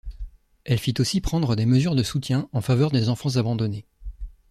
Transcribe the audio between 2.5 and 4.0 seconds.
en faveur des enfants abandonnés.